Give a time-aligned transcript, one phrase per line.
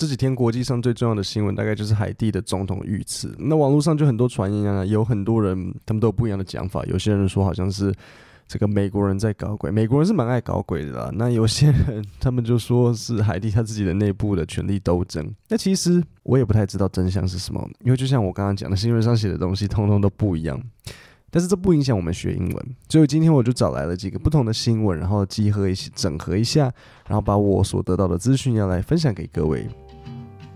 [0.00, 3.36] 这几天国际上最重要的新闻，大概就是海地的总统遇刺。
[3.38, 6.82] 那网络上就很多传言啊，有很多人他们都有不一样的讲法。
[6.86, 7.94] 有些人说好像是
[8.48, 11.10] 这个美国人在搞鬼，美国人是蛮爱搞鬼的啦。
[11.12, 15.30] 那有些人他们就说是海地他自己的内部的权力斗争。
[15.48, 20.58] 那其实我也不太知道真相是什么，因为就像我刚刚讲的，新闻上写的东西通通都不一样。
[21.30, 26.72] 但是这不影响我们学英文，所以今天我就找来了几个不同的新闻，然后集合一起整合一下，
[27.06, 29.68] 然后把我所得到的资讯要来分享给各位。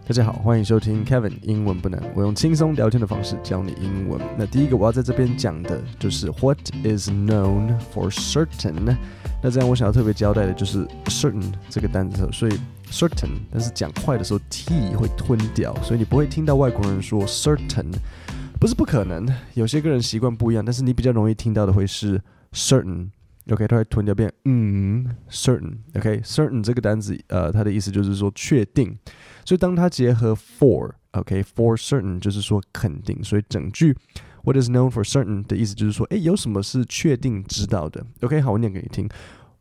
[0.06, 4.20] 大家好，欢迎收听 Kevin 英文不难，我用轻松聊天的方式教你英文。
[4.36, 8.96] 那第一个我要在这边讲的就是 What is known for certain？
[9.42, 12.52] 那这样我想要特别交代的就是 certain 这个单词，所以
[12.90, 17.90] certain，但是讲快的时候 t 会吞掉，所以你不会听到外国人说 certain。
[18.60, 22.20] 不是不可能，有些个人习惯不一样，但是你比较容易听到的会是
[23.45, 28.97] certain，OK，它会吞掉变嗯 certain，OK，certain 这个单词，呃，它的意思就是说确定，
[29.45, 33.95] 所以当它结合 for，OK，for certain 就是说肯定，所以整句
[34.43, 38.05] What is known for certain 的意思就是说，诶，有什么是确定知道的？
[38.21, 39.09] OK，好，我念给你听，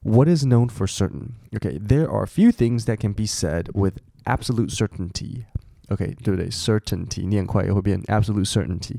[0.03, 6.49] What is known for certain？OK，there are few things that can be said with absolute certainty。OK，对不对？
[6.51, 8.99] Certainty 念快也会变 absolute certainty。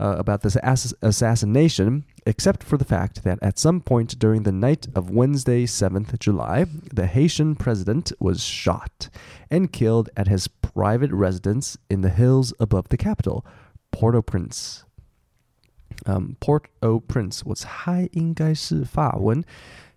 [0.00, 4.52] Uh, about this ass assassination, except for the fact that at some point during the
[4.52, 9.08] night of Wednesday, 7th July, the Haitian president was shot
[9.50, 13.42] and killed at his private residence in the hills above the capital,
[13.90, 14.84] Port-au-Prince.
[16.04, 19.42] Um, Port-au-Prince，我猜应该是法文，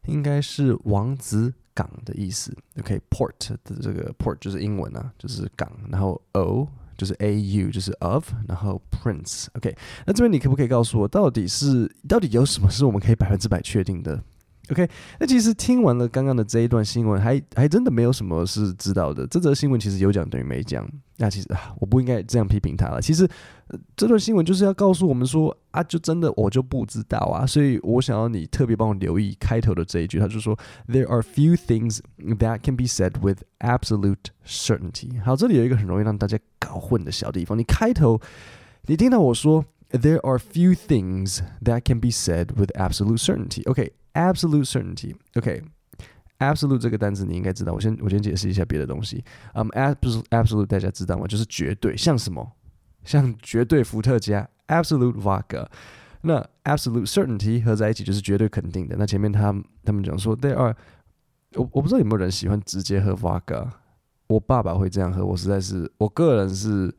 [0.06, 1.56] 应该是王子。
[1.74, 9.47] 港的意思，OK，port、okay, 的这个 port 就是英文啊，就是港，然后 o 就是 a u 就是 of，然后 prince。
[9.55, 9.75] OK，
[10.07, 14.23] 那这边你可不可以告诉我，到底是到底有什么是我们可以百分之百确定的
[14.71, 14.89] ？OK，
[15.21, 19.27] 那其实听完了刚刚的这一段新闻，还还真的没有什么是知道的。
[19.27, 20.89] 这则新闻其实有讲等于没讲。
[21.17, 23.01] 那其实啊，我不应该这样批评他了。
[23.01, 23.29] 其实，
[23.97, 27.47] 这段新闻就是要告诉我们说啊，就真的我就不知道啊。
[27.47, 30.59] 所以我想要你特别帮我留意开头的这一句，他就说
[30.89, 37.57] ：“There are few things that can be said with absolute certainty。”好，这里有一个很容易让大家搞混的小地方。
[37.57, 38.21] 你开头，
[38.87, 43.63] 你听到我说 “There are few things that can be said with absolute certainty”。
[43.71, 43.93] OK。
[44.15, 47.73] Absolute certainty，OK，absolute、这个单词你应该知道。
[47.73, 49.25] 我先我先解释一下别的东西。
[49.55, 51.27] 嗯、um,，absolute absolute 大家知道吗？
[51.27, 52.53] 就是绝对，像什么？
[53.03, 55.67] 像绝对伏特加，absolute vodka。
[56.21, 58.95] 那 absolute certainty 合在一起就是绝对肯定的。
[58.97, 59.53] 那前面他
[59.85, 60.77] 他们讲说，there are，
[61.55, 63.69] 我我不知道有没有人喜欢直接喝 vodka。
[64.29, 66.95] 我爸爸会这样喝，我实在是我个人是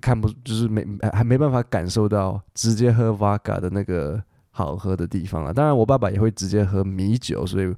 [0.00, 0.82] 看不，就是没
[1.12, 4.24] 还没办法感受到直接喝 vodka 的那个。
[4.52, 7.74] 好喝的地方啊，当然我爸爸也会直接喝米酒，所以，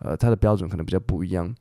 [0.00, 1.54] 呃，他的标准可能比较不一样。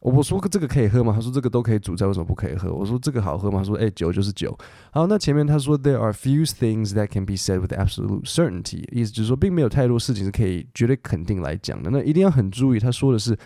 [0.00, 1.12] 我说这个可以喝吗？
[1.14, 2.72] 他说这个都可以煮菜，为什么不可以喝？
[2.72, 3.58] 我说这个好喝吗？
[3.58, 4.56] 他说哎，酒就是酒。
[4.92, 11.90] 好，那前面他说 There are few things that can be said with absolute certainty，意思就是说并没有太多事情是可以绝对肯定来讲的。
[11.90, 13.36] 那一定要很注意，他说的是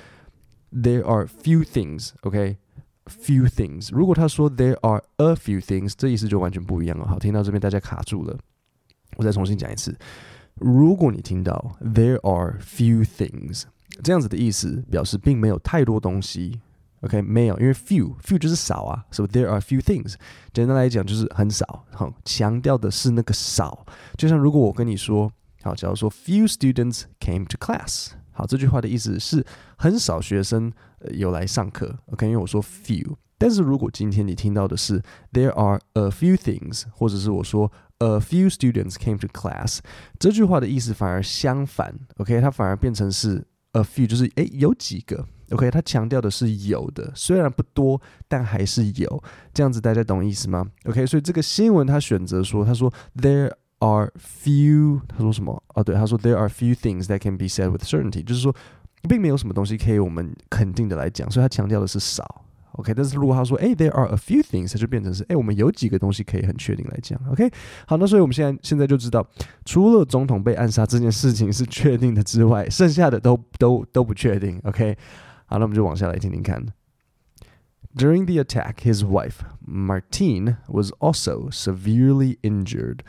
[0.72, 3.90] There are few things，OK，few things。
[3.92, 7.04] 如果他说 There are a few things，这意思就完全不一样了。
[7.04, 8.38] 好，听到这边大家卡住了，
[9.16, 9.92] 我再重新讲一次。
[10.56, 13.64] 如果你听到 there are few things
[14.02, 16.60] 这样子的意思，表示并没有太多东西。
[17.00, 20.14] OK，没有，因为 few few 就是少啊，所以 there are few things。
[20.52, 21.84] 简单来讲就是很少。
[21.92, 23.84] 好，强调的是那个少。
[24.16, 25.30] 就像如果我跟你说，
[25.62, 29.44] 好，假如说 few students came to class，好，这句话的意思是
[29.76, 30.72] 很少学生
[31.10, 31.98] 有来上课。
[32.06, 33.14] OK，因为我说 few。
[33.36, 37.70] 但是如果今天你听到的是 there are a few things，或者是我说。
[37.98, 39.78] A few students came to class，
[40.18, 49.22] 这句话的意思反而相反，OK，它反而变成是 a few，就是诶有几个，OK，它强调的是有的，虽然不多，但还是有，
[49.54, 55.62] 这样子大家懂意思吗？OK，所以这个新闻他选择说，他说 there are few，他说什么？
[55.74, 58.54] 哦，对，他说 there are few things that can be said with certainty，就是说
[59.08, 62.43] 并没有什么东西可以我们肯定的来讲，所以他强调的是少。
[62.73, 67.19] OK，但是如果他说，诶，there are a few things，它就变成是，诶，我们有几个东西可以很确定来讲。
[67.29, 67.51] OK，
[67.85, 69.25] 好，那所以我们现在现在就知道，
[69.65, 74.59] 除了总统被暗杀这件事情是确定的之外，剩下的都都都不确定。
[74.63, 74.95] OK，
[75.47, 76.63] 好，那我们就往下来听听看。
[77.97, 82.99] During the attack, his wife Martine was also severely injured,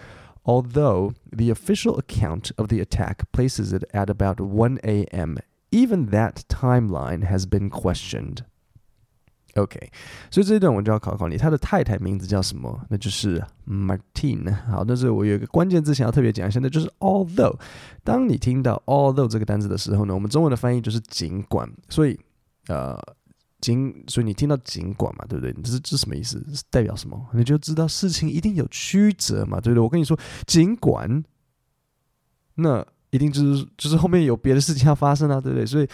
[0.42, 5.36] although the official account of the attack places it at about 1 a.m.
[5.70, 8.44] Even that timeline has been questioned.
[9.55, 9.89] OK，
[10.29, 12.77] 所以这一段我就要考考你，他的太太名字叫什么？
[12.89, 14.53] 那就是 Martin。
[14.69, 17.57] 好，但是我有一个关键字想要特别讲一下，那就是 although。
[18.03, 21.69] 当你听到 although 这个单词的时候呢，我们中文的翻译就是尽管。
[21.87, 22.19] 所以，
[22.67, 22.99] 呃，
[23.61, 25.53] 尽，所以你听到尽管嘛，对不对？
[25.63, 26.45] 这是这什么意思？
[26.69, 27.25] 代表什么？
[27.33, 29.81] 你就知道事情一定有曲折嘛，对不对？
[29.81, 31.23] 我跟你说，尽管，
[32.55, 35.65] 那一定就是就是后面有别的事情要发生啊，对不对？
[35.65, 35.87] 所以，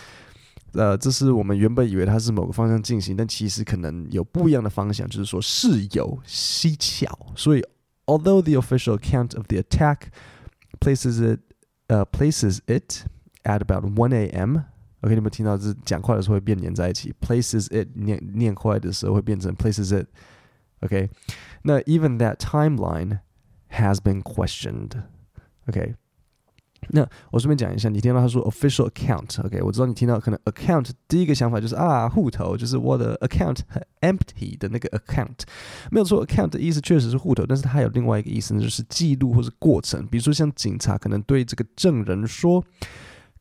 [0.74, 7.08] 呃，这是我们原本以为它是某个方向进行，但其实可能有不一样的方向，就是说事有蹊跷。
[7.36, 7.64] 所以
[8.06, 10.08] ，although the official account of the attack
[10.80, 11.40] places it,
[11.90, 13.06] uh, places it
[13.44, 14.60] at about one a.m.
[15.02, 20.08] OK，你们听到这讲快的时候会变连在一起，places it 念念快的时候会变成 places it。
[20.82, 21.10] OK，
[21.64, 23.20] 那 even that timeline
[23.72, 24.92] has been questioned。
[25.68, 25.96] OK，
[26.90, 35.40] 那我顺便讲一下，你听到他说 official account，OK，我知道你听到可能 account 第一个想法就是啊户头，就是我的 account 很 empty 的那个 account，
[35.92, 42.64] 没有错，account 的意思确实是户头，但是它有另外一个意思呢，就是记录或是过程，比如说像警察可能对这个证人说。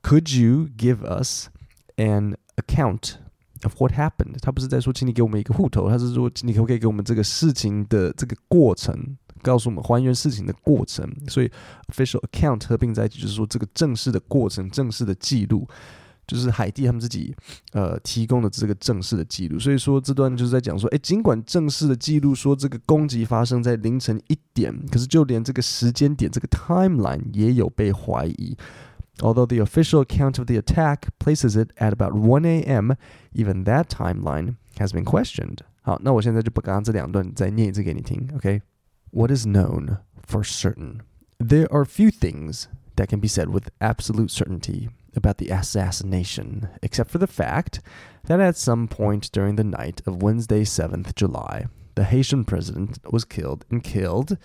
[0.03, 1.49] Could you give us
[1.97, 3.17] an account
[3.65, 4.39] of what happened？
[4.41, 11.09] 他不是在说，请你给我们一个户头，他是说，你可不可以给我们这个事情的这个过程，告诉我们还原事情的过程。
[11.29, 11.51] 所以
[11.89, 15.69] ，official account 合并在一起，就是说这个正式的过程，正式的记录，
[16.27, 17.35] 就是海蒂他们自己
[17.73, 19.59] 呃提供的这个正式的记录。
[19.59, 28.57] 所以说，这段就是在讲说，诶，尽管正式的记录说这个攻击发生在凌晨一点，可是就连这个时间点，这个 timeline 也有被怀疑。
[29.19, 32.93] Although the official account of the attack places it at about 1 a.m.,
[33.35, 35.59] even that timeline has been questioned.
[35.83, 38.63] 好，那我现在就把刚刚这两段再念一次给你听，OK?
[39.13, 41.03] What is known for certain?
[41.41, 47.11] There are few things that can be said with absolute certainty about the assassination, except
[47.11, 47.81] for the fact
[48.27, 51.67] that at some point during the night of Wednesday, 7th July,
[51.97, 54.39] the Haitian president was killed and killed,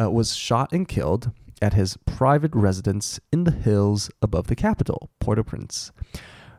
[0.00, 1.30] uh, was shot and killed
[1.62, 5.92] at his private residence in the hills above the capital, Port-au-Prince.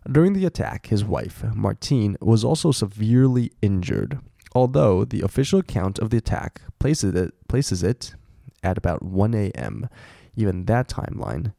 [0.10, 4.20] During the attack, his wife, Martine, was also severely injured,
[4.55, 8.15] although the official account of the attack places it, places it
[8.63, 9.89] at about 1 a.m.
[10.37, 11.53] Even that timeline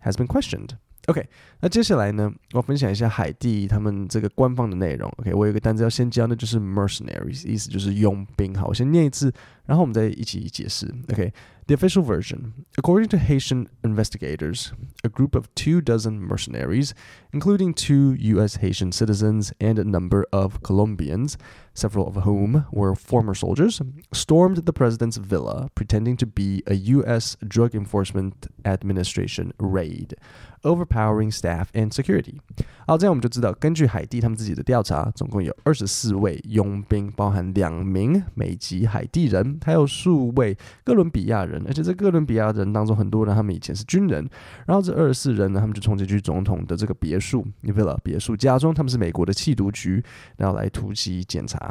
[0.00, 0.76] has been questioned.
[1.06, 1.28] OK，
[1.60, 5.12] 那接下来呢，我分享一下海地他们这个官方的内容。
[5.18, 8.54] OK，我有一个单词要先教，那就是 mercenaries，意思就是佣兵。
[8.54, 9.30] 好，我先念一次，
[9.66, 10.86] 然后我们再一起解释。
[11.12, 12.52] OK。The official version.
[12.76, 16.92] According to Haitian investigators, a group of two dozen mercenaries,
[17.32, 18.58] including two U.S.
[18.58, 21.36] Haitian citizens and a number of Colombians,
[21.79, 23.81] Several of whom were former soldiers,
[24.11, 27.37] stormed the president's villa, pretending to be a U.S.
[27.47, 28.33] Drug Enforcement
[28.63, 30.15] Administration raid,
[30.63, 32.39] overpowering staff and security.
[32.85, 41.63] 好，这样我们就知道，根据海地他们自己的调查，总共有二十四位佣兵，包含两名美籍海地人，还有数位哥伦比亚人。
[41.67, 44.27] 而且这哥伦比亚人当中，很多人他们以前是军人。
[44.65, 50.03] 然后这二十四人呢，他们就冲进去总统的这个别墅，villa 别墅，假装他们是美国的缉毒局，
[50.37, 51.68] 然后来突击检查。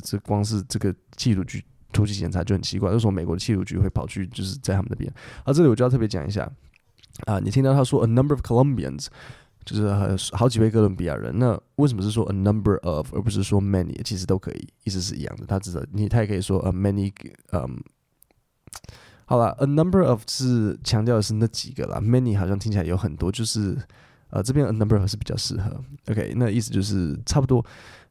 [0.00, 1.62] 这光是这个缉毒局
[1.92, 5.12] 突击检查就很奇怪，为什么美国的缉毒局会跑去就是在他们那边？
[5.44, 6.50] 啊这里我就要特别讲一下
[7.26, 9.08] 啊，你听到他说 a number of Colombians。
[9.64, 14.02] 就是好几位哥伦比亚人，那为什么是说 a number of 而不是说 many？
[14.02, 15.46] 其实都可以，意思是一样的。
[15.46, 17.12] 他知道你，他也可以说 a many，
[17.52, 17.80] 嗯，
[19.24, 23.78] 好了，a number of 是强调的是那几个啦，many 好像听起来有很多，就是。
[24.32, 25.70] 呃，这边 a number 还是比较适合
[26.10, 27.62] ，OK，那意思就是差不多。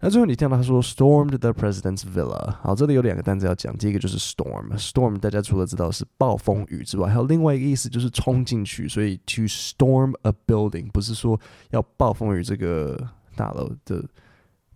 [0.02, 11.40] 那最后你听到他说 stormed the president's villa，好，这里有两个单词要讲，第一个就是 storm，storm 大家除了知道是暴风雨之外，还有另外一个意思就是冲进去，所以 to storm a building 不是说
[11.72, 12.96] 要暴风雨这个
[13.36, 14.06] 大楼的，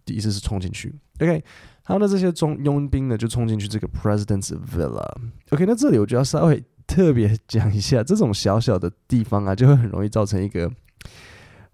[0.05, 1.43] 意思是冲进去，OK，
[1.83, 10.71] 好，那这些中佣兵呢就冲进去这个 president's villa，OK，那这里我就要稍微特别讲一下，这种小小的地方啊，就会很容易造成一个。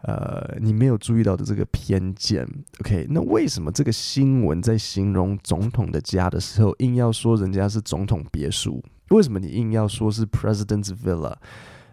[0.04, 2.48] 呃，你没有注意到的这个偏见
[2.80, 3.06] ，OK？
[3.10, 8.84] 那为什么这个新闻在形容总统的家的时候，硬要说人家是总统别墅？
[9.10, 11.36] 为什么你硬要说是 President's Villa？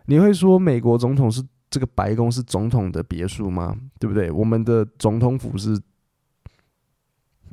[0.06, 3.76] 你会说美国总统是这个白宫是总统的别墅吗？
[3.98, 4.30] 对不对？
[4.30, 5.78] 我们的总统府是，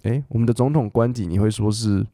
[0.03, 2.05] 诶，我们的总统官邸，你会说是？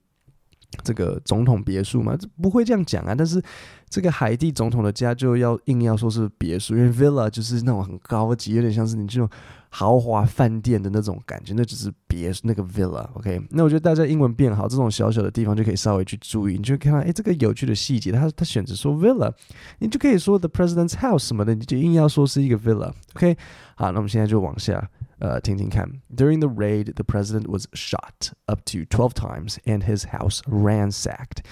[0.83, 3.13] 这个总统别墅嘛，这不会这样讲啊。
[3.15, 3.41] 但是
[3.89, 9.29] 这个海地总统的家就要硬要说是别墅，因为 villa 就是那种很高级，有点像是你这种
[9.69, 13.07] 豪华饭店的那种感觉，那只是别那个 villa。
[13.13, 19.31] OK，那我觉得大家英文变好，这种小小的地方就可以稍微去注意，你就看到哎，这个有趣的细节，他他选择说 villa，
[19.79, 22.91] 你就可以说 the president's house 什么的，你就硬要说是一个 villa。
[23.15, 23.37] OK，
[23.75, 24.89] 好，那我们现在就往下。
[25.20, 25.40] Uh,
[26.14, 31.42] During the raid, the president was shot up to 12 times and his house ransacked.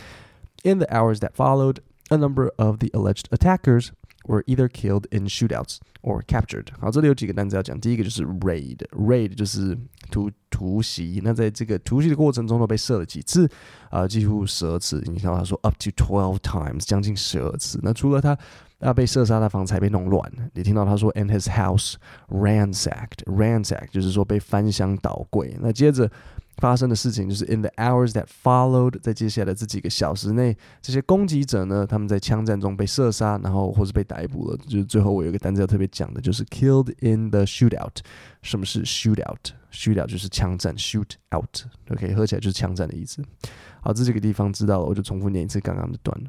[0.63, 1.81] In the hours that followed,
[2.11, 3.93] a number of the alleged attackers
[4.27, 6.69] were either killed in shootouts or captured。
[6.79, 7.79] 好，这里有几个单词要讲。
[7.81, 9.77] 第一个就是 raid，raid 就是
[10.11, 11.21] 突突袭。
[11.25, 13.47] 那在这个突袭的过程中呢，被射了几次？
[13.89, 15.03] 啊、呃，几乎十二次。
[15.07, 17.81] 你看到他说 up to twelve times，将近十二次。
[17.83, 18.39] 那除了他
[18.80, 20.32] 啊被射杀，的房子还被弄乱。
[20.54, 21.96] 你听到他说 and his house
[22.30, 25.56] ransacked，ransacked 就是说被翻箱倒柜。
[25.60, 26.10] 那接着。
[26.60, 34.58] 发生的事情就是 in the hours that followed，在接下来这几个小时内，这些攻击者呢，他们在枪战中被射杀，然后或是被逮捕了。
[34.68, 38.00] 就是最后我有一个单词要特别讲的，就是 killed in the shootout。
[38.42, 41.62] 什么是 shootout？shootout 就是枪战，shoot out。
[41.92, 43.24] OK，合起来就是枪战的意思。
[43.80, 46.22] 好，这几个地方知道了，我就重复念一次刚刚的段。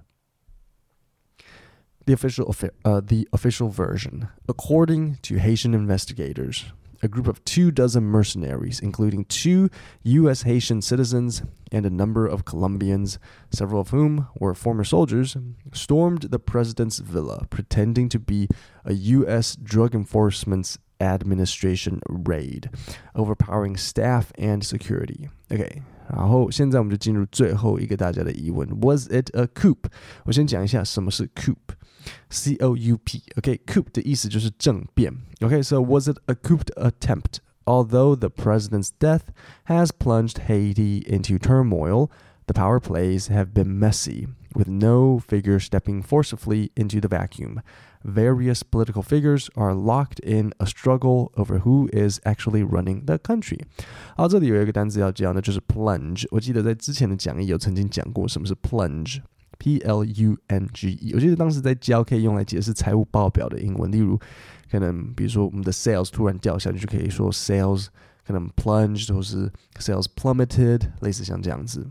[2.11, 2.53] The official,
[2.85, 6.65] uh, the official version, according to Haitian investigators.
[7.03, 9.71] a group of two dozen mercenaries, including two
[10.03, 10.43] U.S.
[10.43, 13.21] Haitian citizens and a number of Colombians,
[13.53, 15.37] several of whom were former soldiers,
[15.73, 18.49] stormed the president's villa, pretending to be
[18.85, 19.55] a U.S.
[19.55, 22.71] Drug Enforcement Administration raid,
[23.15, 25.29] overpowering staff and security.
[25.53, 25.83] Okay.
[26.10, 29.78] 然后现在我们就进入最后一个大家的疑问：Was it a coup？
[30.24, 33.24] 我先讲一下什么是 coup。C O U P.
[33.36, 35.12] Okay, coup 的意思就是政变。
[35.40, 37.40] Okay, so was it a coup attempt?
[37.66, 39.24] Although the president's death
[39.66, 42.12] has plunged Haiti into turmoil,
[42.50, 47.62] the power plays have been messy, with no figure stepping forcefully into the vacuum.
[48.04, 53.62] Various political figures are locked in a struggle over who is actually running the country.
[54.16, 56.28] 好，这里有一个单词要讲的，就是 plunge。
[56.32, 64.20] 我记得在之前的讲义有曾经讲过什么是 plunge。P L U N G E，我记得当时在教可以用来解释财务报表的英文，例如
[64.70, 67.88] 可能比如说我们的 sales 突然掉下去，就可以说 sales
[68.28, 69.50] 可能 plunged 或是
[69.80, 71.90] sales plummeted，类似像这样子。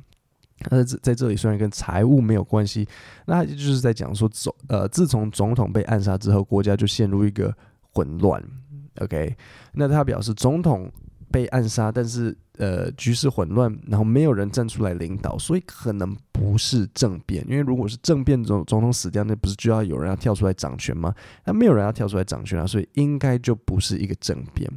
[0.69, 2.87] 那在在这里虽然跟财务没有关系，
[3.25, 7.55] 那就是在讲说总呃自从总统被暗杀之后，国家就陷入一个
[7.93, 8.43] 混乱。
[8.99, 9.35] OK，
[9.73, 10.91] 那他表示总统。
[11.31, 17.45] 被暗杀，但是呃局势混乱，然后没有人站出来领导，所以可能不是政变。
[17.47, 21.13] 因为如果是政变，总总统死掉，那不是就要有人要跳出来掌权吗？
[21.45, 24.67] 那没有人要跳出来掌权啊，所以应该就不是一个政变。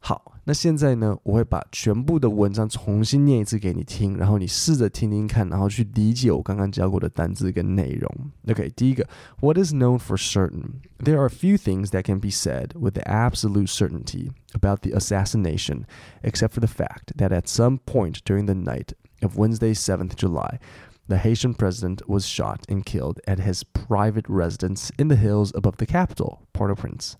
[0.00, 8.31] 好，那现在呢，我会把全部的文章重新念一次给你听，然后你试着听听看，然后去理解我刚刚教过的单字跟内容。
[8.47, 9.07] OK，第一个，
[9.41, 10.81] What is known for certain?
[10.99, 14.91] There are a few things that can be said with the absolute certainty about the
[14.91, 15.85] assassination,
[16.21, 20.59] except for the fact that at some point during the night of Wednesday, 7th July,
[21.07, 25.77] the Haitian president was shot and killed at his private residence in the hills above
[25.77, 27.15] the capital, Port-au-Prince.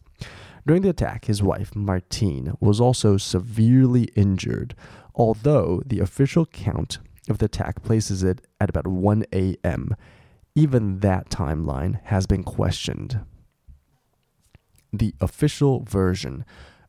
[0.67, 4.75] During the attack, his wife, Martine, was also severely injured,
[5.14, 6.99] although the official count
[7.29, 9.97] of the attack places it at about 1 a.m.
[10.55, 13.21] Even that timeline has been questioned.
[14.93, 16.45] The official version.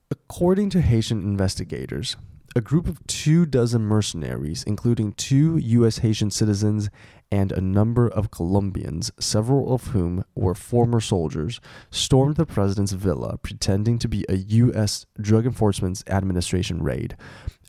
[0.10, 2.18] According to Haitian investigators,
[2.56, 6.00] a group of two dozen mercenaries, including two U.S.
[6.00, 6.90] Haitian citizens
[7.32, 13.38] and a number of Colombians, several of whom were former soldiers, stormed the president's villa
[13.38, 15.06] pretending to be a U.S.
[15.20, 17.16] Drug Enforcement Administration raid,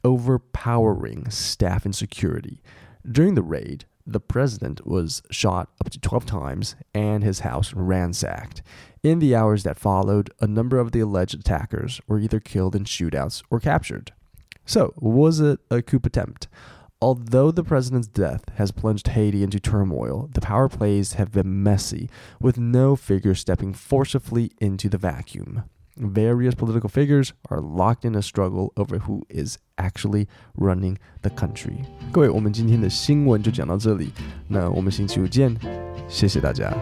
[0.03, 2.61] overpowering staff and security.
[3.09, 8.63] During the raid, the president was shot up to 12 times and his house ransacked.
[9.05, 12.83] In the hours that followed, a number of the alleged attackers were either killed in
[12.83, 14.13] shootouts or captured.
[14.66, 16.48] So, was it a coup attempt?
[17.00, 22.10] Although the president's death has plunged Haiti into turmoil, the power plays have been messy,
[22.42, 25.64] with no figure stepping forcefully into the vacuum.
[25.96, 31.86] Various political figures are locked in a struggle over who is actually running the country.
[32.12, 34.12] 各位，我们今天的新闻就讲到这里，
[34.48, 35.56] 那我们星期五见，
[36.10, 36.76] 谢谢大家。